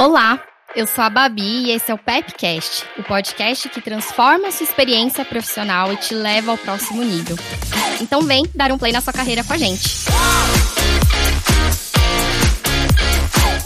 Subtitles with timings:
[0.00, 0.40] Olá,
[0.74, 4.64] eu sou a Babi e esse é o Pepcast, o podcast que transforma a sua
[4.64, 7.36] experiência profissional e te leva ao próximo nível.
[8.00, 10.06] Então vem dar um play na sua carreira com a gente.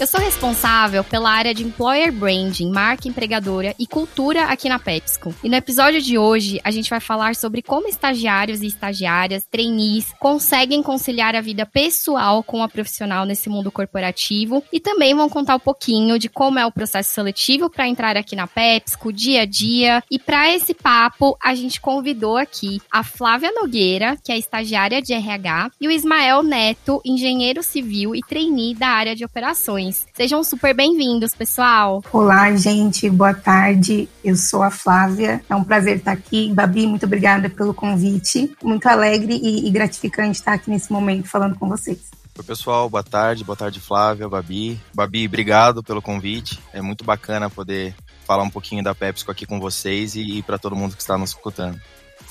[0.05, 5.35] Eu sou responsável pela área de Employer Branding, marca empregadora e cultura aqui na PepsiCo.
[5.43, 10.13] E no episódio de hoje, a gente vai falar sobre como estagiários e estagiárias, trainees,
[10.21, 15.57] conseguem conciliar a vida pessoal com a profissional nesse mundo corporativo e também vão contar
[15.57, 19.47] um pouquinho de como é o processo seletivo para entrar aqui na PepsiCo, dia a
[19.47, 20.05] dia.
[20.11, 25.15] E para esse papo, a gente convidou aqui a Flávia Nogueira, que é estagiária de
[25.15, 29.94] RH, e o Ismael Neto, engenheiro civil e trainee da área de operações.
[30.15, 32.03] Sejam super bem-vindos, pessoal.
[32.13, 34.09] Olá, gente, boa tarde.
[34.23, 35.43] Eu sou a Flávia.
[35.49, 36.53] É um prazer estar aqui.
[36.53, 38.55] Babi, muito obrigada pelo convite.
[38.63, 42.11] Muito alegre e, gratificante estar aqui nesse momento falando com vocês.
[42.37, 43.45] Oi, pessoal, boa tarde.
[43.45, 44.81] Boa tarde, Flávia, Babi.
[44.95, 46.59] Babi, obrigado pelo convite.
[46.73, 50.59] É muito bacana poder falar um pouquinho da PepsiCo aqui com vocês e, e para
[50.59, 51.81] todo mundo que está nos escutando.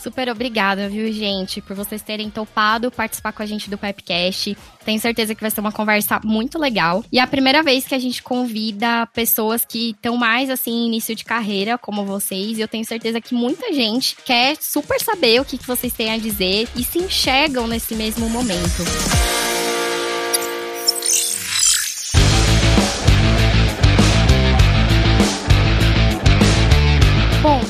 [0.04, 4.58] Super obrigada, viu, gente, por vocês terem topado participar com a gente do Pepcast.
[4.84, 7.06] Tenho certeza que vai ser uma conversa muito legal.
[7.10, 11.16] E é a primeira vez que a gente convida pessoas que estão mais assim, início
[11.16, 12.58] de carreira, como vocês.
[12.58, 16.12] E eu tenho certeza que muita gente quer super saber o que, que vocês têm
[16.12, 18.84] a dizer e se enxergam nesse mesmo momento.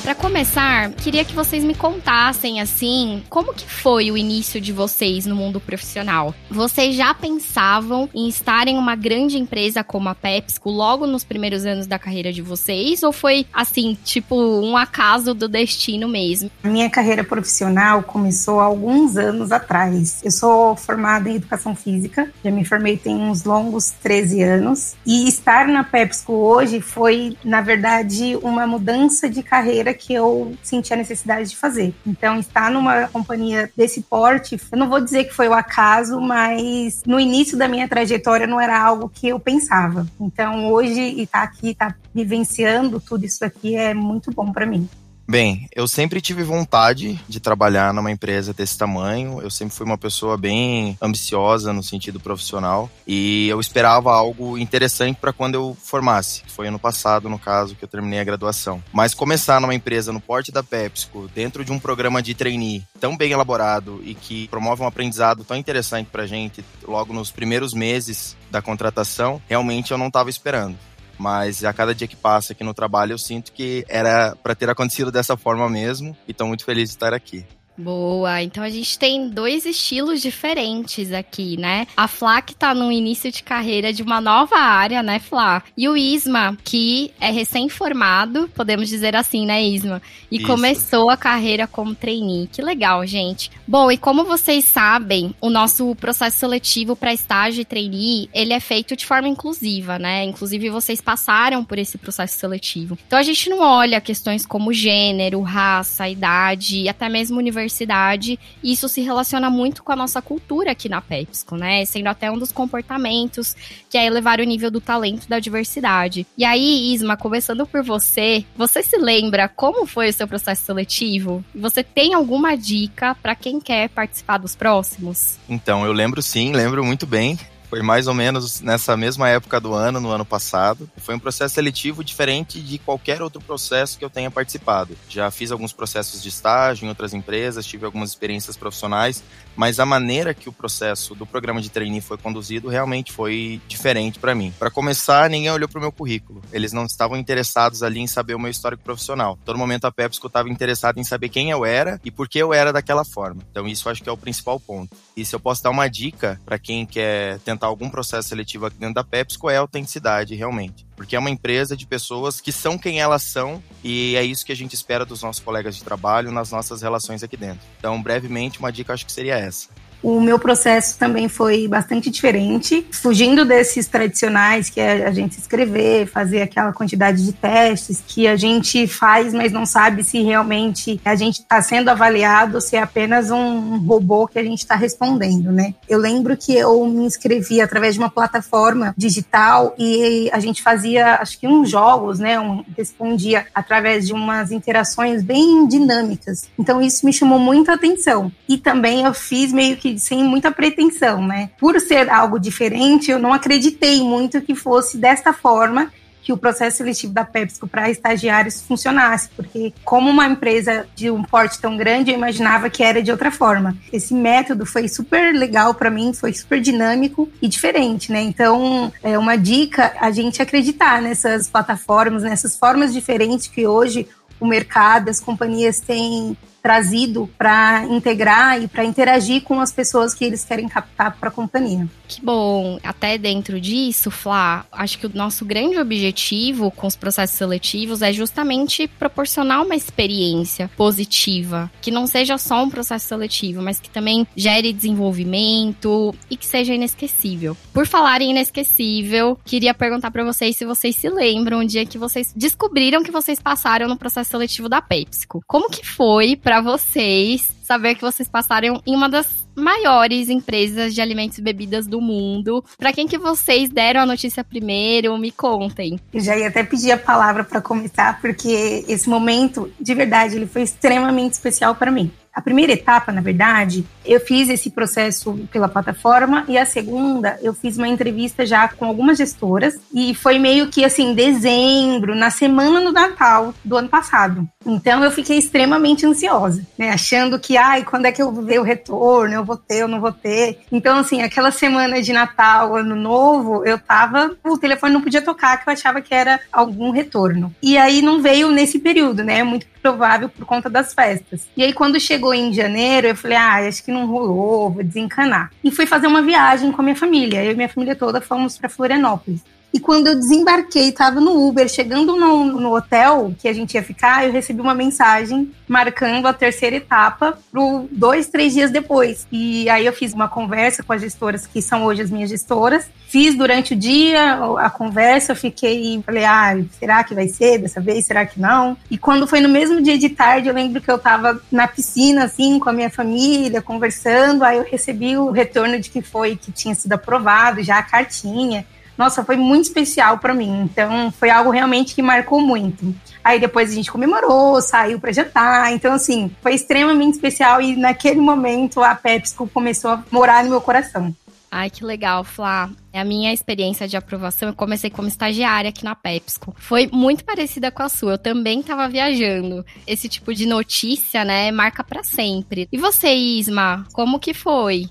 [0.03, 5.25] Para começar, queria que vocês me contassem assim, como que foi o início de vocês
[5.25, 6.35] no mundo profissional?
[6.47, 11.66] Vocês já pensavam em estar em uma grande empresa como a PepsiCo logo nos primeiros
[11.66, 16.51] anos da carreira de vocês ou foi assim, tipo um acaso do destino mesmo?
[16.63, 20.21] A minha carreira profissional começou há alguns anos atrás.
[20.23, 25.27] Eu sou formada em educação física, já me formei tem uns longos 13 anos e
[25.27, 29.62] estar na PepsiCo hoje foi, na verdade, uma mudança de carreira
[29.94, 31.94] que eu senti a necessidade de fazer.
[32.06, 37.01] Então, estar numa companhia desse porte, eu não vou dizer que foi o acaso, mas
[37.06, 40.07] no início da minha trajetória não era algo que eu pensava.
[40.19, 44.88] Então, hoje, estar aqui, estar vivenciando tudo isso aqui é muito bom para mim.
[45.25, 49.41] Bem, eu sempre tive vontade de trabalhar numa empresa desse tamanho.
[49.41, 55.17] Eu sempre fui uma pessoa bem ambiciosa no sentido profissional e eu esperava algo interessante
[55.19, 56.44] para quando eu formasse.
[56.47, 58.84] Foi ano passado, no caso, que eu terminei a graduação.
[58.91, 63.16] Mas começar numa empresa no porte da PepsiCo, dentro de um programa de trainee tão
[63.16, 68.35] bem elaborado e que promove um aprendizado tão interessante para gente logo nos primeiros meses
[68.51, 70.78] da contratação, realmente eu não estava esperando.
[71.23, 74.69] Mas a cada dia que passa aqui no trabalho eu sinto que era para ter
[74.69, 77.45] acontecido dessa forma mesmo e estou muito feliz de estar aqui.
[77.75, 81.88] Boa, então a gente tem dois estilos diferentes aqui, né?
[81.97, 85.63] A Flá que tá no início de carreira de uma nova área, né, Flá?
[85.75, 90.01] E o Isma, que é recém-formado, podemos dizer assim, né, Isma?
[90.29, 90.45] E Isso.
[90.45, 92.47] começou a carreira como trainee.
[92.47, 93.50] Que legal, gente.
[93.67, 98.59] Bom, e como vocês sabem, o nosso processo seletivo para estágio e trainee, ele é
[98.59, 100.23] feito de forma inclusiva, né?
[100.23, 102.97] Inclusive vocês passaram por esse processo seletivo.
[103.07, 108.72] Então a gente não olha questões como gênero, raça, idade, até mesmo universidade diversidade, e
[108.72, 111.85] isso se relaciona muito com a nossa cultura aqui na PepsiCo, né?
[111.85, 113.56] Sendo até um dos comportamentos
[113.90, 116.25] que é elevar o nível do talento da diversidade.
[116.38, 121.44] E aí, Isma, começando por você, você se lembra como foi o seu processo seletivo?
[121.56, 125.38] Você tem alguma dica para quem quer participar dos próximos?
[125.47, 127.38] Então, eu lembro sim, lembro muito bem.
[127.73, 130.88] Foi mais ou menos nessa mesma época do ano, no ano passado.
[130.97, 134.95] Foi um processo seletivo diferente de qualquer outro processo que eu tenha participado.
[135.09, 139.23] Já fiz alguns processos de estágio em outras empresas, tive algumas experiências profissionais,
[139.56, 144.19] mas a maneira que o processo do programa de trainee foi conduzido realmente foi diferente
[144.19, 144.53] para mim.
[144.59, 146.44] Para começar, ninguém olhou para o meu currículo.
[146.51, 149.35] Eles não estavam interessados ali em saber o meu histórico profissional.
[149.44, 152.53] Todo momento a PepsiCo estava interessada em saber quem eu era e por que eu
[152.53, 153.41] era daquela forma.
[153.50, 154.95] Então isso acho que é o principal ponto.
[155.17, 158.77] E se eu posso dar uma dica para quem quer tentar algum processo seletivo aqui
[158.77, 160.85] dentro da PepsiCo é a autenticidade, realmente.
[160.95, 164.51] Porque é uma empresa de pessoas que são quem elas são e é isso que
[164.51, 167.65] a gente espera dos nossos colegas de trabalho nas nossas relações aqui dentro.
[167.79, 169.69] Então, brevemente, uma dica acho que seria essa.
[170.03, 176.08] O meu processo também foi bastante diferente, fugindo desses tradicionais que é a gente escrever,
[176.08, 181.16] fazer aquela quantidade de testes que a gente faz, mas não sabe se realmente a
[181.16, 185.52] gente está sendo avaliado ou se é apenas um robô que a gente está respondendo,
[185.52, 185.73] né?
[185.88, 191.16] Eu lembro que eu me inscrevi através de uma plataforma digital e a gente fazia,
[191.16, 192.38] acho que uns jogos, né?
[192.40, 196.49] Um, respondia através de umas interações bem dinâmicas.
[196.59, 198.29] Então isso me chamou muita atenção.
[198.49, 201.49] E também eu fiz meio que sem muita pretensão, né?
[201.57, 205.91] Por ser algo diferente, eu não acreditei muito que fosse desta forma
[206.23, 211.22] que o processo seletivo da PepsiCo para estagiários funcionasse, porque como uma empresa de um
[211.22, 213.75] porte tão grande, eu imaginava que era de outra forma.
[213.91, 218.22] Esse método foi super legal para mim, foi super dinâmico e diferente, né?
[218.22, 224.07] Então, é uma dica a gente acreditar nessas plataformas, nessas formas diferentes que hoje
[224.39, 230.23] o mercado, as companhias têm trazido para integrar e para interagir com as pessoas que
[230.23, 231.85] eles querem captar para a companhia.
[232.07, 232.79] Que bom.
[232.81, 238.13] Até dentro disso, Flá, acho que o nosso grande objetivo com os processos seletivos é
[238.13, 244.25] justamente proporcionar uma experiência positiva, que não seja só um processo seletivo, mas que também
[244.33, 247.57] gere desenvolvimento e que seja inesquecível.
[247.73, 251.97] Por falar em inesquecível, queria perguntar para vocês se vocês se lembram um dia que
[251.97, 255.43] vocês descobriram que vocês passaram no processo seletivo da PepsiCo.
[255.45, 261.01] Como que foi para vocês saber que vocês passaram em uma das maiores empresas de
[261.01, 262.63] alimentos e bebidas do mundo.
[262.77, 265.17] Para quem que vocês deram a notícia primeiro?
[265.17, 266.00] Me contem.
[266.13, 270.48] Eu já ia até pedir a palavra para começar, porque esse momento, de verdade, ele
[270.48, 272.12] foi extremamente especial para mim.
[272.34, 277.53] A primeira etapa, na verdade, eu fiz esse processo pela plataforma e a segunda, eu
[277.53, 282.82] fiz uma entrevista já com algumas gestoras e foi meio que assim, dezembro, na semana
[282.82, 284.48] do Natal do ano passado.
[284.65, 288.60] Então eu fiquei extremamente ansiosa, né, achando que, ai, quando é que eu vou ver
[288.60, 289.36] o retorno?
[289.36, 290.62] Eu vou ter, eu não vou ter.
[290.72, 295.58] Então assim, aquela semana de Natal, Ano Novo, eu tava, o telefone não podia tocar,
[295.58, 297.53] que eu achava que era algum retorno.
[297.62, 299.44] E aí não veio nesse período, né?
[299.44, 301.46] Muito provável por conta das festas.
[301.58, 305.51] E aí, quando chegou em janeiro, eu falei, ah, acho que não rolou, vou desencanar.
[305.62, 307.44] E fui fazer uma viagem com a minha família.
[307.44, 309.41] Eu e minha família toda fomos para Florianópolis.
[309.74, 313.81] E quando eu desembarquei, estava no Uber, chegando no, no, hotel que a gente ia
[313.81, 319.25] ficar, eu recebi uma mensagem marcando a terceira etapa para dois, três dias depois.
[319.31, 322.86] E aí eu fiz uma conversa com as gestoras, que são hoje as minhas gestoras.
[323.08, 327.81] Fiz durante o dia a conversa, eu fiquei, falei, ah, será que vai ser dessa
[327.81, 328.05] vez?
[328.05, 328.77] Será que não?
[328.91, 332.25] E quando foi no mesmo dia de tarde, eu lembro que eu estava na piscina,
[332.25, 334.43] assim, com a minha família, conversando.
[334.43, 338.63] Aí eu recebi o retorno de que foi, que tinha sido aprovado, já a cartinha
[338.98, 340.62] nossa, foi muito especial para mim.
[340.63, 342.93] Então, foi algo realmente que marcou muito.
[343.24, 345.72] Aí depois a gente comemorou, saiu para jantar.
[345.74, 350.62] Então, assim, foi extremamente especial e naquele momento a PepsiCo começou a morar no meu
[350.62, 351.15] coração.
[351.55, 352.72] Ai, que legal, Flá.
[352.91, 354.50] É a minha experiência de aprovação.
[354.50, 356.55] Eu comecei como estagiária aqui na PepsiCo.
[356.57, 358.13] Foi muito parecida com a sua.
[358.13, 359.63] Eu também estava viajando.
[359.86, 362.67] Esse tipo de notícia, né, marca para sempre.
[362.72, 364.89] E você, Isma, como que foi?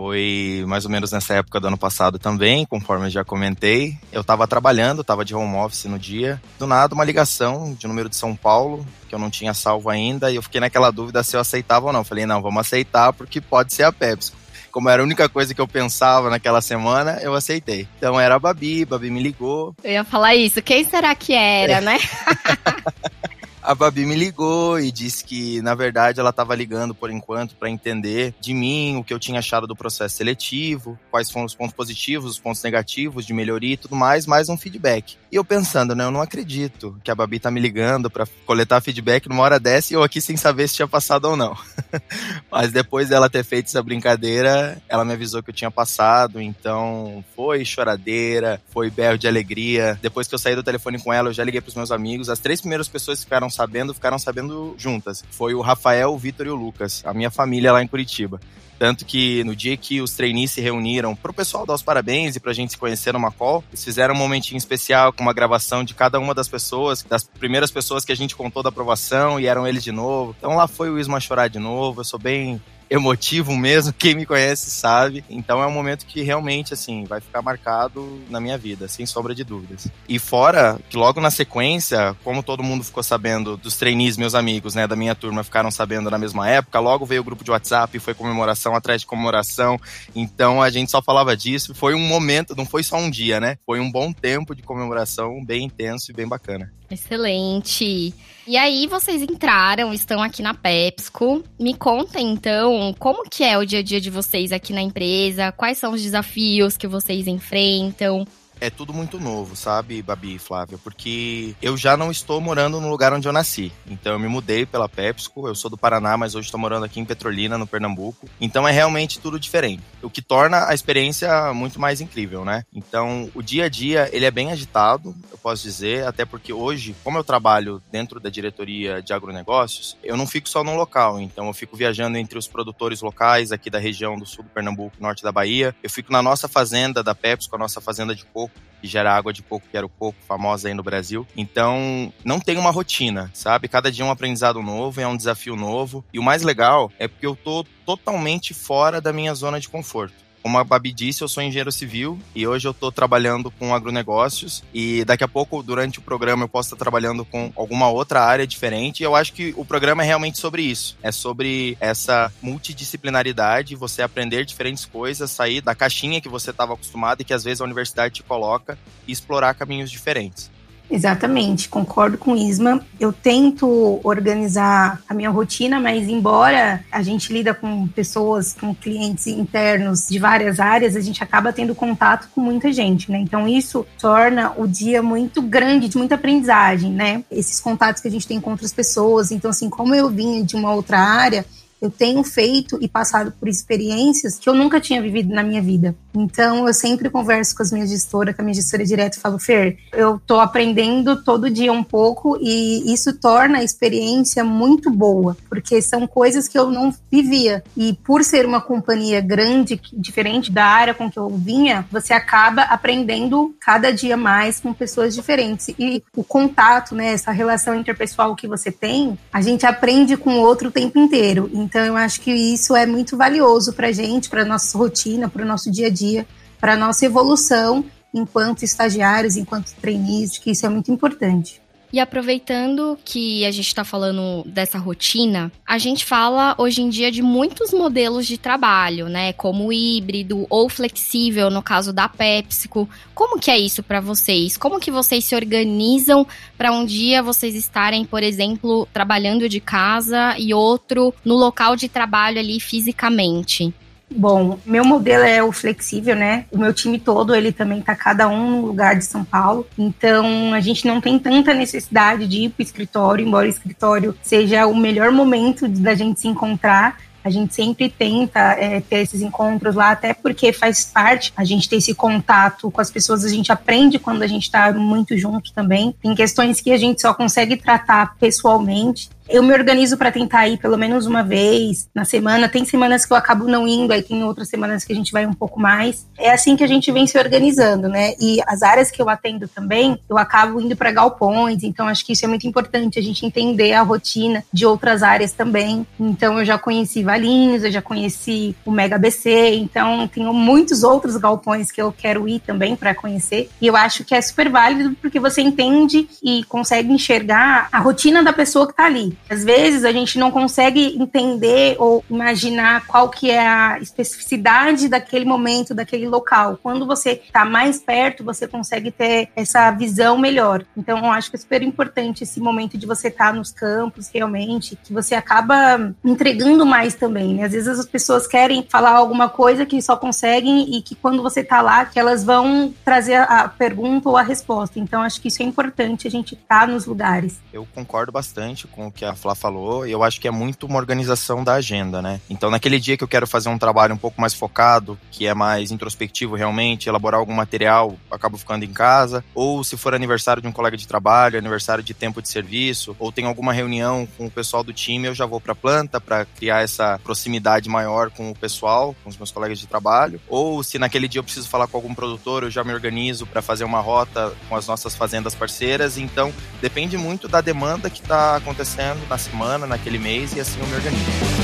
[0.00, 3.98] Foi mais ou menos nessa época do ano passado também, conforme eu já comentei.
[4.10, 6.40] Eu estava trabalhando, estava de home office no dia.
[6.58, 10.32] Do nada, uma ligação de número de São Paulo, que eu não tinha salvo ainda,
[10.32, 12.02] e eu fiquei naquela dúvida se eu aceitava ou não.
[12.02, 14.32] Falei, não, vamos aceitar porque pode ser a Pepsi.
[14.72, 17.86] Como era a única coisa que eu pensava naquela semana, eu aceitei.
[17.98, 19.74] Então era a Babi, Babi me ligou.
[19.84, 20.62] Eu ia falar isso.
[20.62, 21.80] Quem será que era, é.
[21.82, 21.98] né?
[23.62, 27.68] a Babi me ligou e disse que, na verdade, ela estava ligando por enquanto para
[27.68, 31.74] entender de mim o que eu tinha achado do processo seletivo, quais foram os pontos
[31.74, 35.16] positivos, os pontos negativos de melhoria e tudo mais, mais um feedback.
[35.30, 38.80] E eu pensando, né, eu não acredito que a Babi tá me ligando para coletar
[38.80, 41.56] feedback numa hora dessa e eu aqui sem saber se tinha passado ou não.
[42.50, 47.24] Mas depois dela ter feito essa brincadeira, ela me avisou que eu tinha passado, então
[47.36, 49.98] foi choradeira, foi berro de alegria.
[50.00, 52.28] Depois que eu saí do telefone com ela, eu já liguei pros meus amigos.
[52.28, 55.24] As três primeiras pessoas que ficaram sabendo, ficaram sabendo juntas.
[55.30, 58.40] Foi o Rafael, o Vitor e o Lucas, a minha família lá em Curitiba.
[58.80, 62.34] Tanto que no dia que os trainees se reuniram para o pessoal dar os parabéns
[62.34, 65.34] e para a gente se conhecer numa call, eles fizeram um momentinho especial com uma
[65.34, 69.38] gravação de cada uma das pessoas, das primeiras pessoas que a gente contou da aprovação
[69.38, 70.34] e eram eles de novo.
[70.38, 72.00] Então lá foi o Isma chorar de novo.
[72.00, 72.58] Eu sou bem
[72.90, 75.24] emotivo mesmo, quem me conhece sabe.
[75.30, 79.32] Então é um momento que realmente, assim, vai ficar marcado na minha vida, sem sombra
[79.32, 79.86] de dúvidas.
[80.08, 84.74] E fora que logo na sequência, como todo mundo ficou sabendo dos trainees, meus amigos,
[84.74, 87.96] né, da minha turma ficaram sabendo na mesma época, logo veio o grupo de WhatsApp,
[88.00, 89.78] foi comemoração atrás de comemoração.
[90.14, 91.74] Então a gente só falava disso.
[91.74, 93.56] Foi um momento, não foi só um dia, né?
[93.64, 96.72] Foi um bom tempo de comemoração, bem intenso e bem bacana.
[96.90, 98.12] Excelente.
[98.46, 101.44] E aí vocês entraram, estão aqui na PepsiCo.
[101.58, 105.52] Me contem então, como que é o dia a dia de vocês aqui na empresa?
[105.52, 108.26] Quais são os desafios que vocês enfrentam?
[108.60, 110.78] É tudo muito novo, sabe, Babi e Flávia?
[110.78, 113.72] Porque eu já não estou morando no lugar onde eu nasci.
[113.86, 117.00] Então eu me mudei pela PepsiCo, eu sou do Paraná, mas hoje estou morando aqui
[117.00, 118.28] em Petrolina, no Pernambuco.
[118.40, 119.82] Então é realmente tudo diferente.
[120.02, 122.64] O que torna a experiência muito mais incrível, né?
[122.72, 126.94] Então o dia a dia, ele é bem agitado, eu posso dizer, até porque hoje,
[127.02, 131.20] como eu trabalho dentro da diretoria de agronegócios, eu não fico só num local.
[131.20, 134.96] Então eu fico viajando entre os produtores locais aqui da região do sul do Pernambuco,
[135.00, 135.74] norte da Bahia.
[135.82, 139.14] Eu fico na nossa fazenda da PepsiCo, a nossa fazenda de coco, coco que gera
[139.14, 141.26] água de coco, que era o coco, famosa aí no Brasil.
[141.36, 143.68] Então, não tem uma rotina, sabe?
[143.68, 146.04] Cada dia é um aprendizado novo, é um desafio novo.
[146.12, 150.29] E o mais legal é porque eu tô totalmente fora da minha zona de conforto.
[150.42, 154.62] Como a Babi disse, eu sou engenheiro civil e hoje eu estou trabalhando com agronegócios
[154.72, 158.46] e daqui a pouco, durante o programa, eu posso estar trabalhando com alguma outra área
[158.46, 159.00] diferente.
[159.00, 160.96] E eu acho que o programa é realmente sobre isso.
[161.02, 167.20] É sobre essa multidisciplinaridade, você aprender diferentes coisas, sair da caixinha que você estava acostumado
[167.20, 170.50] e que às vezes a universidade te coloca e explorar caminhos diferentes.
[170.90, 172.84] Exatamente, concordo com Isma.
[172.98, 179.28] Eu tento organizar a minha rotina, mas embora a gente lida com pessoas, com clientes
[179.28, 183.18] internos de várias áreas, a gente acaba tendo contato com muita gente, né?
[183.18, 187.22] Então isso torna o dia muito grande, de muita aprendizagem, né?
[187.30, 189.30] Esses contatos que a gente tem com outras pessoas.
[189.30, 191.46] Então, assim, como eu vinha de uma outra área,
[191.80, 195.94] eu tenho feito e passado por experiências que eu nunca tinha vivido na minha vida.
[196.14, 199.38] Então, eu sempre converso com as minhas gestoras, com a minha gestora direto e falo,
[199.38, 205.36] Fer, eu tô aprendendo todo dia um pouco e isso torna a experiência muito boa,
[205.48, 207.62] porque são coisas que eu não vivia.
[207.76, 212.62] E por ser uma companhia grande, diferente da área com que eu vinha, você acaba
[212.62, 215.68] aprendendo cada dia mais com pessoas diferentes.
[215.78, 220.40] E o contato, né, essa relação interpessoal que você tem, a gente aprende com o
[220.40, 221.48] outro o tempo inteiro.
[221.70, 225.44] Então, eu acho que isso é muito valioso para a gente, para nossa rotina, para
[225.44, 226.26] o nosso dia a dia,
[226.60, 231.62] para nossa evolução enquanto estagiários, enquanto trainees, que isso é muito importante.
[231.92, 237.10] E aproveitando que a gente está falando dessa rotina, a gente fala hoje em dia
[237.10, 239.32] de muitos modelos de trabalho, né?
[239.32, 242.88] Como híbrido ou flexível, no caso da PepsiCo.
[243.12, 244.56] Como que é isso para vocês?
[244.56, 246.24] Como que vocês se organizam
[246.56, 251.88] para um dia vocês estarem, por exemplo, trabalhando de casa e outro no local de
[251.88, 253.74] trabalho ali fisicamente?
[254.12, 256.44] Bom, meu modelo é o flexível, né?
[256.50, 259.66] O meu time todo, ele também tá cada um no lugar de São Paulo.
[259.78, 264.66] Então, a gente não tem tanta necessidade de ir pro escritório, embora o escritório seja
[264.66, 266.98] o melhor momento da gente se encontrar.
[267.22, 271.68] A gente sempre tenta é, ter esses encontros lá, até porque faz parte a gente
[271.68, 275.52] ter esse contato com as pessoas, a gente aprende quando a gente está muito junto
[275.52, 275.94] também.
[276.02, 279.10] Tem questões que a gente só consegue tratar pessoalmente.
[279.32, 282.48] Eu me organizo para tentar ir pelo menos uma vez na semana.
[282.48, 285.24] Tem semanas que eu acabo não indo, aí tem outras semanas que a gente vai
[285.24, 286.04] um pouco mais.
[286.18, 288.14] É assim que a gente vem se organizando, né?
[288.20, 292.12] E as áreas que eu atendo também, eu acabo indo para galpões, então acho que
[292.12, 295.86] isso é muito importante a gente entender a rotina de outras áreas também.
[295.98, 301.16] Então eu já conheci Valinhos, eu já conheci o Mega BC, então tenho muitos outros
[301.16, 303.48] galpões que eu quero ir também para conhecer.
[303.60, 308.24] E eu acho que é super válido porque você entende e consegue enxergar a rotina
[308.24, 309.16] da pessoa que está ali.
[309.28, 315.24] Às vezes a gente não consegue entender ou imaginar qual que é a especificidade daquele
[315.24, 316.58] momento, daquele local.
[316.62, 320.64] Quando você está mais perto, você consegue ter essa visão melhor.
[320.76, 324.10] Então, eu acho que é super importante esse momento de você estar tá nos campos,
[324.12, 327.44] realmente, que você acaba entregando mais também, né?
[327.44, 331.40] Às vezes as pessoas querem falar alguma coisa que só conseguem e que quando você
[331.40, 334.78] está lá, que elas vão trazer a pergunta ou a resposta.
[334.78, 337.40] Então, acho que isso é importante, a gente estar tá nos lugares.
[337.52, 340.66] Eu concordo bastante com o que a a Flá falou, eu acho que é muito
[340.66, 342.20] uma organização da agenda, né?
[342.30, 345.34] Então, naquele dia que eu quero fazer um trabalho um pouco mais focado, que é
[345.34, 350.48] mais introspectivo realmente, elaborar algum material, acabo ficando em casa, ou se for aniversário de
[350.48, 354.30] um colega de trabalho, aniversário de tempo de serviço, ou tem alguma reunião com o
[354.30, 358.30] pessoal do time, eu já vou para a planta para criar essa proximidade maior com
[358.30, 361.66] o pessoal, com os meus colegas de trabalho, ou se naquele dia eu preciso falar
[361.66, 365.34] com algum produtor, eu já me organizo para fazer uma rota com as nossas fazendas
[365.34, 370.60] parceiras, então depende muito da demanda que está acontecendo na semana, naquele mês, e assim
[370.60, 371.39] eu me organizo.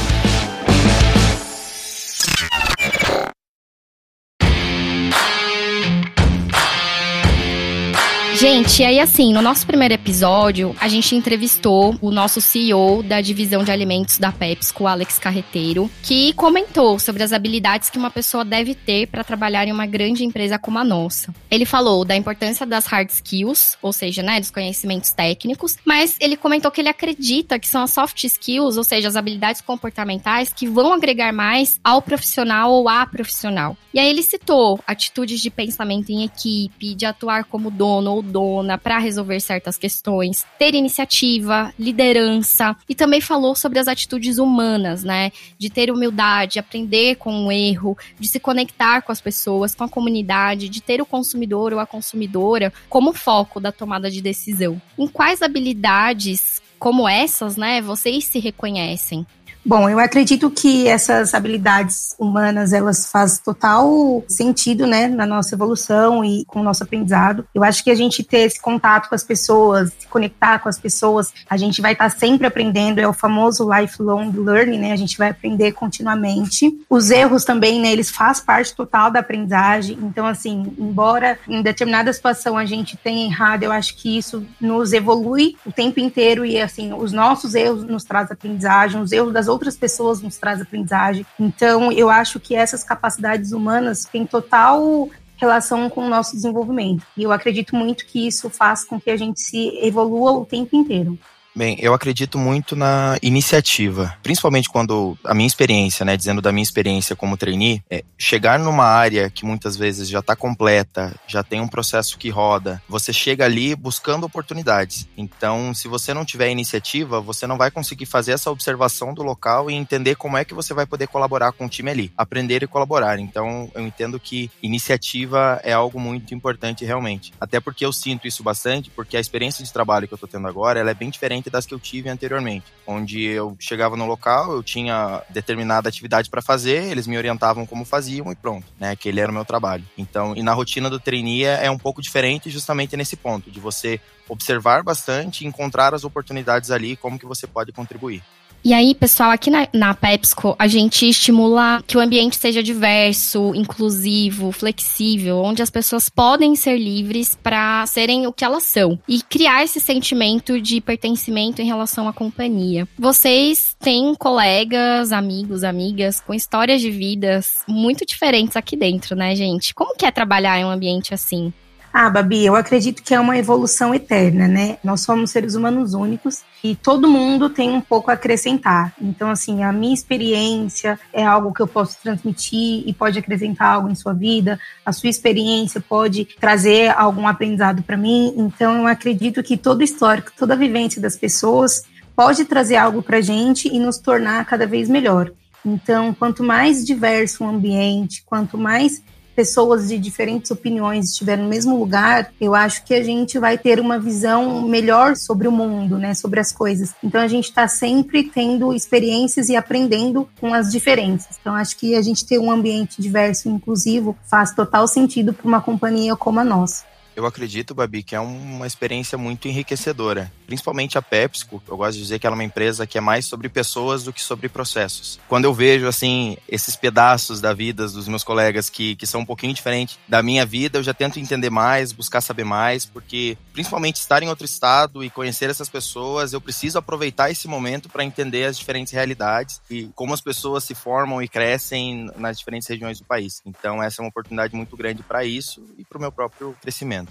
[8.39, 13.65] Gente, aí assim, no nosso primeiro episódio, a gente entrevistou o nosso CEO da divisão
[13.65, 18.75] de alimentos da PepsiCo, Alex Carreteiro, que comentou sobre as habilidades que uma pessoa deve
[18.75, 21.35] ter para trabalhar em uma grande empresa como a nossa.
[21.51, 26.37] Ele falou da importância das hard skills, ou seja, né, dos conhecimentos técnicos, mas ele
[26.37, 30.69] comentou que ele acredita que são as soft skills, ou seja, as habilidades comportamentais que
[30.69, 33.79] vão agregar mais ao profissional ou à profissional.
[33.95, 38.77] E aí ele citou atitudes de pensamento em equipe, de atuar como dono ou dona
[38.77, 45.33] para resolver certas questões, ter iniciativa, liderança e também falou sobre as atitudes humanas, né?
[45.59, 49.89] De ter humildade, aprender com o erro, de se conectar com as pessoas, com a
[49.89, 54.81] comunidade, de ter o consumidor ou a consumidora como foco da tomada de decisão.
[54.99, 59.27] Em quais habilidades como essas, né, vocês se reconhecem?
[59.69, 66.25] Bom, eu acredito que essas habilidades humanas, elas fazem total sentido, né, na nossa evolução
[66.25, 67.45] e com o nosso aprendizado.
[67.53, 70.79] Eu acho que a gente ter esse contato com as pessoas, se conectar com as
[70.79, 75.19] pessoas, a gente vai estar sempre aprendendo, é o famoso lifelong learning, né, a gente
[75.19, 76.73] vai aprender continuamente.
[76.89, 79.99] Os erros também, né, eles fazem parte total da aprendizagem.
[80.01, 84.93] Então, assim, embora em determinada situação a gente tenha errado, eu acho que isso nos
[84.93, 89.49] evolui o tempo inteiro e, assim, os nossos erros nos trazem aprendizagem, os erros das
[89.49, 91.27] outras outras pessoas nos traz aprendizagem.
[91.41, 97.05] Então, eu acho que essas capacidades humanas têm total relação com o nosso desenvolvimento.
[97.17, 100.77] E eu acredito muito que isso faz com que a gente se evolua o tempo
[100.77, 101.19] inteiro.
[101.57, 106.63] Bem, eu acredito muito na iniciativa, principalmente quando a minha experiência, né, dizendo da minha
[106.63, 111.63] experiência como trainee, é chegar numa área que muitas vezes já está completa, já tem
[111.63, 115.09] um processo que roda, você chega ali buscando oportunidades.
[115.17, 119.71] Então, se você não tiver iniciativa, você não vai conseguir fazer essa observação do local
[119.71, 122.67] e entender como é que você vai poder colaborar com o time ali, aprender e
[122.67, 123.19] colaborar.
[123.19, 127.33] Então, eu entendo que iniciativa é algo muito importante realmente.
[127.41, 130.47] Até porque eu sinto isso bastante, porque a experiência de trabalho que eu estou tendo
[130.47, 134.07] agora, ela é bem diferente diferente das que eu tive anteriormente, onde eu chegava no
[134.07, 138.91] local, eu tinha determinada atividade para fazer, eles me orientavam como faziam e pronto, né?
[138.91, 139.85] Aquele era o meu trabalho.
[139.97, 143.61] Então, e na rotina do trainee é, é um pouco diferente justamente nesse ponto, de
[143.61, 148.23] você observar bastante e encontrar as oportunidades ali, como que você pode contribuir.
[148.67, 153.55] E aí, pessoal, aqui na, na PepsiCo, a gente estimula que o ambiente seja diverso,
[153.55, 159.23] inclusivo, flexível, onde as pessoas podem ser livres para serem o que elas são e
[159.23, 162.89] criar esse sentimento de pertencimento em relação à companhia.
[162.99, 169.73] Vocês têm colegas, amigos, amigas com histórias de vidas muito diferentes aqui dentro, né, gente?
[169.73, 171.53] Como que é trabalhar em um ambiente assim?
[171.99, 174.77] Ah, Babi, eu acredito que é uma evolução eterna, né?
[174.85, 178.93] Nós somos seres humanos únicos e todo mundo tem um pouco a acrescentar.
[179.01, 183.89] Então, assim, a minha experiência é algo que eu posso transmitir e pode acrescentar algo
[183.89, 184.61] em sua vida.
[184.85, 188.35] A sua experiência pode trazer algum aprendizado para mim.
[188.37, 191.83] Então, eu acredito que todo histórico, toda a vivência das pessoas
[192.15, 195.33] pode trazer algo para gente e nos tornar cada vez melhor.
[195.65, 199.03] Então, quanto mais diverso o ambiente, quanto mais
[199.37, 203.79] pessoas de diferentes opiniões estiverem no mesmo lugar, eu acho que a gente vai ter
[203.79, 206.95] uma visão melhor sobre o mundo, né, sobre as coisas.
[207.05, 211.37] Então a gente está sempre tendo experiências e aprendendo com as diferenças.
[211.39, 215.47] Então acho que a gente ter um ambiente diverso e inclusivo faz total sentido para
[215.47, 216.96] uma companhia como a nossa.
[217.17, 220.31] Eu acredito, Babi, que é uma experiência muito enriquecedora.
[220.47, 223.25] Principalmente a PepsiCo, eu gosto de dizer que ela é uma empresa que é mais
[223.25, 225.19] sobre pessoas do que sobre processos.
[225.27, 229.25] Quando eu vejo, assim, esses pedaços da vida dos meus colegas que, que são um
[229.25, 233.97] pouquinho diferentes da minha vida, eu já tento entender mais, buscar saber mais, porque principalmente
[233.97, 238.45] estar em outro estado e conhecer essas pessoas, eu preciso aproveitar esse momento para entender
[238.45, 243.07] as diferentes realidades e como as pessoas se formam e crescem nas diferentes regiões do
[243.07, 243.41] país.
[243.47, 247.06] Então, essa é uma oportunidade muito grande para isso e para o meu próprio crescimento.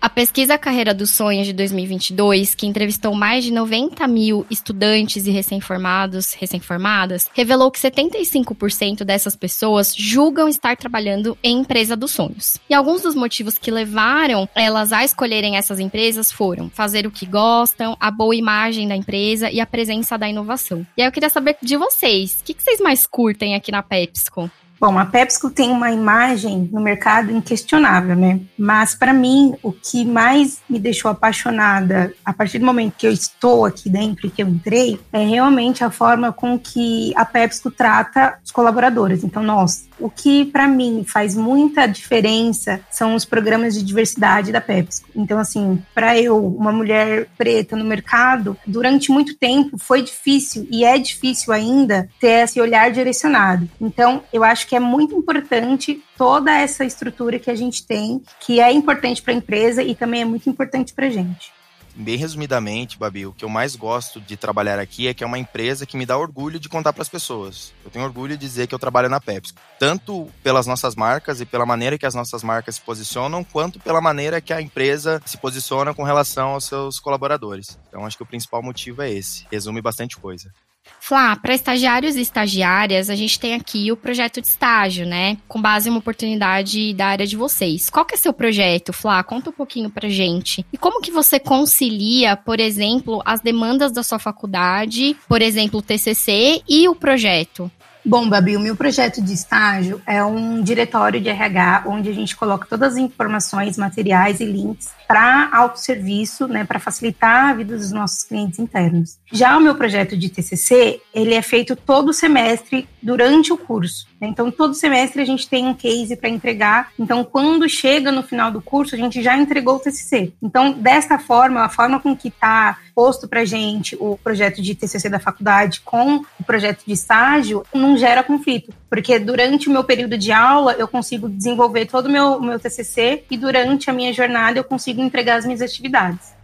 [0.00, 5.30] A pesquisa Carreira dos Sonhos de 2022, que entrevistou mais de 90 mil estudantes e
[5.32, 12.60] recém-formados, recém-formadas, revelou que 75% dessas pessoas julgam estar trabalhando em empresa dos sonhos.
[12.70, 17.26] E alguns dos motivos que levaram elas a escolherem essas empresas foram fazer o que
[17.26, 20.86] gostam, a boa imagem da empresa e a presença da inovação.
[20.96, 24.48] E aí eu queria saber de vocês, o que vocês mais curtem aqui na PepsiCo?
[24.80, 28.40] Bom, a PepsiCo tem uma imagem no mercado inquestionável, né?
[28.56, 33.12] Mas para mim, o que mais me deixou apaixonada a partir do momento que eu
[33.12, 37.72] estou aqui dentro e que eu entrei, é realmente a forma com que a PepsiCo
[37.72, 39.24] trata os colaboradores.
[39.24, 44.60] Então, nós, o que para mim faz muita diferença são os programas de diversidade da
[44.60, 45.08] PepsiCo.
[45.14, 50.84] Então, assim, para eu, uma mulher preta no mercado, durante muito tempo foi difícil e
[50.84, 53.68] é difícil ainda ter esse olhar direcionado.
[53.80, 58.60] Então, eu acho que é muito importante toda essa estrutura que a gente tem, que
[58.60, 61.57] é importante para a empresa e também é muito importante para a gente.
[62.00, 65.36] Bem resumidamente, Babi, o que eu mais gosto de trabalhar aqui é que é uma
[65.36, 67.72] empresa que me dá orgulho de contar para as pessoas.
[67.84, 71.44] Eu tenho orgulho de dizer que eu trabalho na Pepsi, tanto pelas nossas marcas e
[71.44, 75.36] pela maneira que as nossas marcas se posicionam, quanto pela maneira que a empresa se
[75.38, 77.76] posiciona com relação aos seus colaboradores.
[77.88, 79.44] Então, acho que o principal motivo é esse.
[79.50, 80.52] Resume bastante coisa.
[81.00, 85.38] Flá, para estagiários e estagiárias, a gente tem aqui o projeto de estágio, né?
[85.48, 87.88] Com base em uma oportunidade da área de vocês.
[87.88, 89.22] Qual que é seu projeto, Flá?
[89.22, 90.66] Conta um pouquinho pra gente.
[90.72, 95.82] E como que você concilia, por exemplo, as demandas da sua faculdade, por exemplo, o
[95.82, 97.70] TCC e o projeto?
[98.04, 102.36] Bom, Babi, o meu projeto de estágio é um diretório de RH onde a gente
[102.36, 107.92] coloca todas as informações, materiais e links para autosserviço, né, para facilitar a vida dos
[107.92, 109.18] nossos clientes internos.
[109.32, 114.07] Já o meu projeto de TCC, ele é feito todo semestre durante o curso.
[114.20, 116.92] Então, todo semestre a gente tem um case para entregar.
[116.98, 120.32] Então, quando chega no final do curso, a gente já entregou o TCC.
[120.42, 125.08] Então, dessa forma, a forma com que está posto para gente o projeto de TCC
[125.08, 128.74] da faculdade com o projeto de estágio, não gera conflito.
[128.90, 133.22] Porque durante o meu período de aula, eu consigo desenvolver todo o meu, meu TCC
[133.30, 136.34] e durante a minha jornada eu consigo entregar as minhas atividades.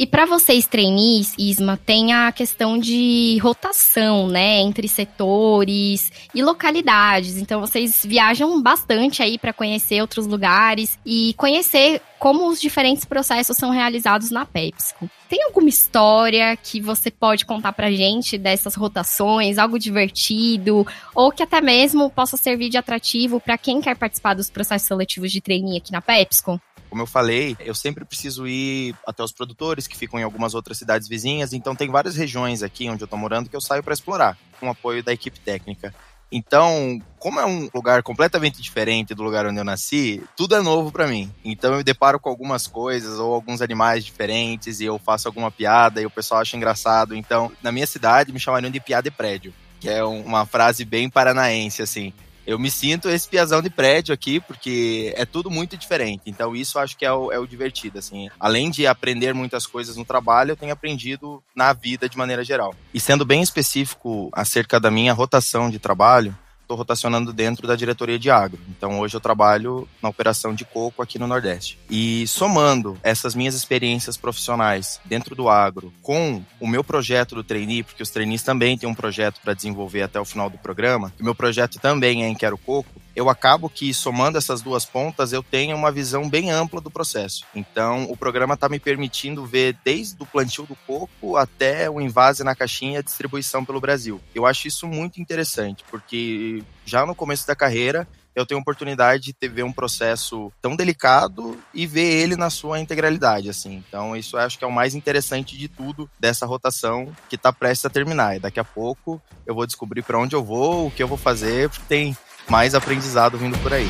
[0.00, 7.36] E para vocês trainees, Isma, tem a questão de rotação, né, entre setores e localidades.
[7.36, 13.58] Então vocês viajam bastante aí para conhecer outros lugares e conhecer como os diferentes processos
[13.58, 15.10] são realizados na PepsiCo.
[15.28, 21.42] Tem alguma história que você pode contar pra gente dessas rotações, algo divertido, ou que
[21.42, 25.76] até mesmo possa servir de atrativo para quem quer participar dos processos seletivos de trainee
[25.76, 26.58] aqui na PepsiCo?
[26.90, 30.76] Como eu falei, eu sempre preciso ir até os produtores que ficam em algumas outras
[30.76, 33.94] cidades vizinhas, então tem várias regiões aqui onde eu tô morando que eu saio para
[33.94, 35.94] explorar, com o apoio da equipe técnica.
[36.32, 40.90] Então, como é um lugar completamente diferente do lugar onde eu nasci, tudo é novo
[40.90, 41.32] para mim.
[41.44, 45.50] Então eu me deparo com algumas coisas ou alguns animais diferentes e eu faço alguma
[45.50, 47.14] piada e o pessoal acha engraçado.
[47.14, 51.08] Então, na minha cidade me chamariam de piada de prédio, que é uma frase bem
[51.08, 52.12] paranaense assim
[52.46, 56.22] eu me sinto esse piazão de prédio aqui, porque é tudo muito diferente.
[56.26, 58.28] Então, isso acho que é o, é o divertido, assim.
[58.38, 62.74] Além de aprender muitas coisas no trabalho, eu tenho aprendido na vida de maneira geral.
[62.92, 66.36] E sendo bem específico acerca da minha rotação de trabalho,
[66.70, 68.60] estou rotacionando dentro da diretoria de agro.
[68.68, 71.78] Então hoje eu trabalho na operação de coco aqui no Nordeste.
[71.90, 77.82] E somando essas minhas experiências profissionais dentro do agro com o meu projeto do trainee,
[77.82, 81.22] porque os trainees também têm um projeto para desenvolver até o final do programa, e
[81.22, 85.42] meu projeto também é em Quero Coco, eu acabo que somando essas duas pontas eu
[85.42, 87.44] tenho uma visão bem ampla do processo.
[87.54, 92.44] Então o programa está me permitindo ver desde o plantio do coco até o invase
[92.44, 94.20] na caixinha e a distribuição pelo Brasil.
[94.34, 99.34] Eu acho isso muito interessante porque já no começo da carreira eu tenho a oportunidade
[99.38, 103.82] de ver um processo tão delicado e ver ele na sua integralidade, assim.
[103.86, 107.52] Então, isso eu acho que é o mais interessante de tudo dessa rotação que está
[107.52, 108.36] prestes a terminar.
[108.36, 111.18] E daqui a pouco eu vou descobrir para onde eu vou, o que eu vou
[111.18, 112.16] fazer, porque tem
[112.48, 113.88] mais aprendizado vindo por aí.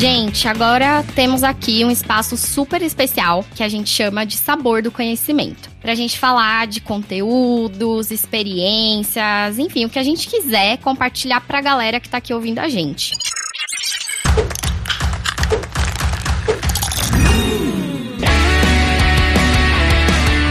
[0.00, 4.90] Gente, agora temos aqui um espaço super especial que a gente chama de Sabor do
[4.90, 5.68] Conhecimento.
[5.78, 12.00] Pra gente falar de conteúdos, experiências, enfim, o que a gente quiser compartilhar pra galera
[12.00, 13.14] que tá aqui ouvindo a gente.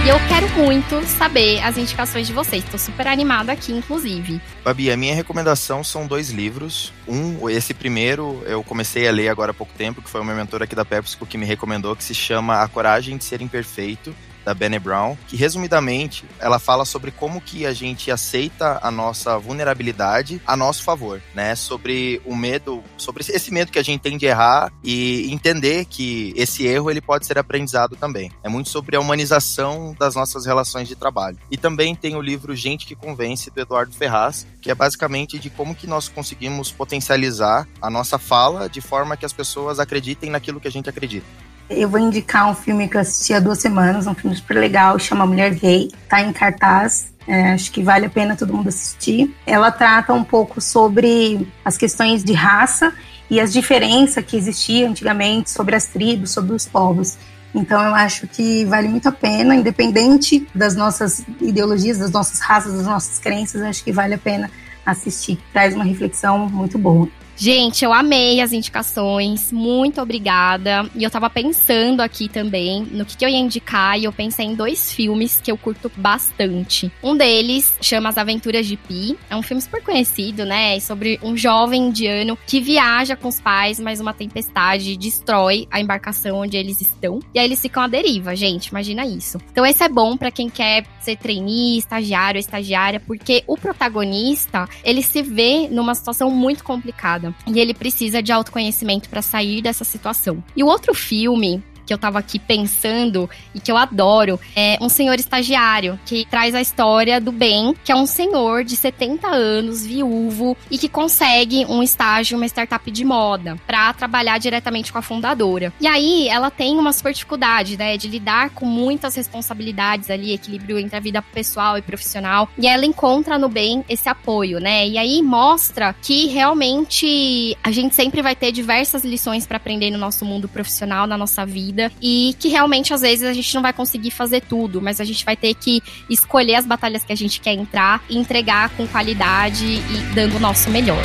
[0.10, 2.63] Eu quero muito saber as indicações de vocês.
[2.63, 4.41] Tô super animada aqui, inclusive.
[4.63, 6.91] Babi, a minha recomendação são dois livros.
[7.08, 10.63] Um, esse primeiro eu comecei a ler agora há pouco tempo, que foi uma mentora
[10.63, 14.54] aqui da PepsiCo que me recomendou, que se chama A Coragem de Ser Imperfeito da
[14.54, 20.41] Bene Brown, que resumidamente ela fala sobre como que a gente aceita a nossa vulnerabilidade
[20.45, 21.56] a nosso favor, né?
[21.56, 26.34] Sobre o medo, sobre esse medo que a gente tem de errar e entender que
[26.36, 28.32] esse erro ele pode ser aprendizado também.
[28.43, 31.38] É muito sobre a humanização das nossas relações de trabalho.
[31.52, 35.49] E também tem o livro Gente que Convence do Eduardo Ferraz, que é basicamente de
[35.49, 40.60] como que nós conseguimos potencializar a nossa fala de forma que as pessoas acreditem naquilo
[40.60, 41.48] que a gente acredita.
[41.69, 44.97] Eu vou indicar um filme que eu assisti há duas semanas, um filme super legal,
[44.97, 47.13] chama Mulher Gay, tá em cartaz.
[47.27, 49.36] É, acho que vale a pena todo mundo assistir.
[49.45, 52.91] Ela trata um pouco sobre as questões de raça
[53.29, 57.17] e as diferenças que existiam antigamente sobre as tribos, sobre os povos.
[57.53, 62.73] Então eu acho que vale muito a pena, independente das nossas ideologias, das nossas raças,
[62.73, 64.49] das nossas crenças, acho que vale a pena
[64.84, 65.39] assistir.
[65.53, 67.08] Traz uma reflexão muito boa.
[67.41, 70.89] Gente, eu amei as indicações, muito obrigada.
[70.93, 74.45] E eu tava pensando aqui também no que, que, eu ia indicar, e eu pensei
[74.45, 76.91] em dois filmes que eu curto bastante.
[77.02, 80.75] Um deles chama As Aventuras de Pi, é um filme super conhecido, né?
[80.75, 85.80] É sobre um jovem indiano que viaja com os pais, mas uma tempestade destrói a
[85.80, 87.19] embarcação onde eles estão.
[87.34, 89.38] E aí eles ficam à deriva, gente, imagina isso.
[89.49, 95.02] Então esse é bom para quem quer ser trainee, estagiário, estagiária, porque o protagonista, ele
[95.02, 100.44] se vê numa situação muito complicada e ele precisa de autoconhecimento para sair dessa situação.
[100.56, 104.88] E o outro filme que eu tava aqui pensando e que eu adoro é um
[104.88, 109.84] senhor estagiário que traz a história do Ben, que é um senhor de 70 anos,
[109.84, 115.02] viúvo e que consegue um estágio uma startup de moda para trabalhar diretamente com a
[115.02, 115.73] fundadora.
[115.82, 120.78] E aí ela tem uma super dificuldade, né, de lidar com muitas responsabilidades ali, equilíbrio
[120.78, 122.47] entre a vida pessoal e profissional.
[122.56, 124.88] E ela encontra no Ben esse apoio, né?
[124.88, 129.97] E aí mostra que realmente a gente sempre vai ter diversas lições para aprender no
[129.97, 133.74] nosso mundo profissional, na nossa vida, e que realmente às vezes a gente não vai
[133.74, 137.39] conseguir fazer tudo, mas a gente vai ter que escolher as batalhas que a gente
[137.39, 141.04] quer entrar e entregar com qualidade e dando o nosso melhor.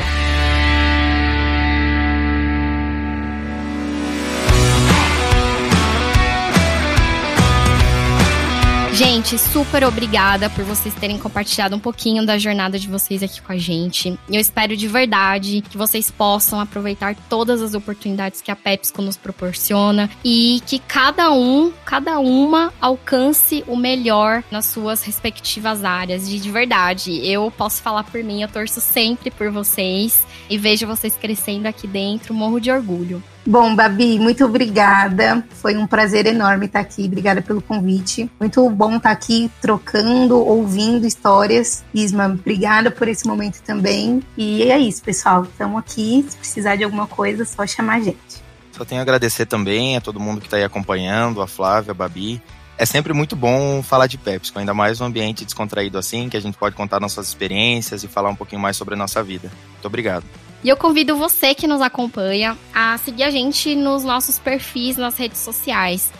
[8.94, 13.50] Gente, super obrigada por vocês terem compartilhado um pouquinho da jornada de vocês aqui com
[13.50, 14.16] a gente.
[14.30, 19.16] Eu espero de verdade que vocês possam aproveitar todas as oportunidades que a PepsiCo nos
[19.16, 26.28] proporciona e que cada um, cada uma alcance o melhor nas suas respectivas áreas.
[26.28, 30.86] De, de verdade, eu posso falar por mim, eu torço sempre por vocês e vejo
[30.86, 33.22] vocês crescendo aqui dentro, morro de orgulho.
[33.46, 35.44] Bom, Babi, muito obrigada.
[35.50, 37.04] Foi um prazer enorme estar aqui.
[37.04, 38.30] Obrigada pelo convite.
[38.40, 41.84] Muito bom estar aqui trocando, ouvindo histórias.
[41.92, 44.22] Isma, obrigada por esse momento também.
[44.36, 45.44] E é isso, pessoal.
[45.44, 46.24] Estamos aqui.
[46.26, 48.44] Se precisar de alguma coisa, é só chamar a gente.
[48.72, 51.94] Só tenho a agradecer também a todo mundo que está aí acompanhando, a Flávia, a
[51.94, 52.42] Babi.
[52.76, 56.40] É sempre muito bom falar de PepsiCo, ainda mais num ambiente descontraído assim, que a
[56.40, 59.50] gente pode contar nossas experiências e falar um pouquinho mais sobre a nossa vida.
[59.74, 60.24] Muito obrigado.
[60.64, 65.16] E eu convido você que nos acompanha a seguir a gente nos nossos perfis nas
[65.16, 66.10] redes sociais,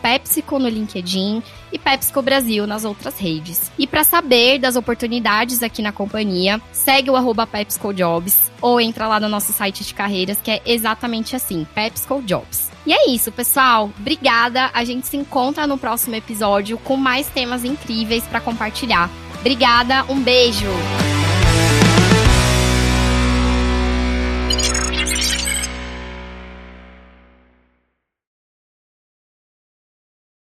[0.00, 1.42] PepsiCo no LinkedIn
[1.72, 3.72] e PepsiCo Brasil nas outras redes.
[3.76, 9.08] E para saber das oportunidades aqui na companhia, segue o arroba PepsiCo Jobs ou entra
[9.08, 12.70] lá no nosso site de carreiras, que é exatamente assim, PepsiCo Jobs.
[12.88, 13.90] E é isso, pessoal.
[14.00, 14.70] Obrigada.
[14.72, 19.10] A gente se encontra no próximo episódio com mais temas incríveis para compartilhar.
[19.40, 20.64] Obrigada, um beijo!